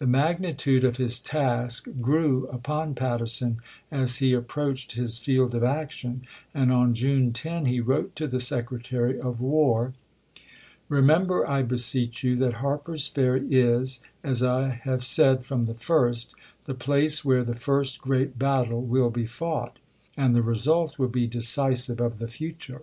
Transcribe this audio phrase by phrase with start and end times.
[0.00, 3.58] The magnitude of his task grew upon Patterson
[3.88, 8.40] as he approached his field of action, and on June 10 he wrote to the
[8.40, 9.92] Secretary of War:
[10.88, 16.34] Remember, I beseech you, that Harper's Ferry is (as I have said from the first)
[16.64, 19.78] the place where the first great battle will be fought,
[20.16, 22.82] and the result will be decisive of the future.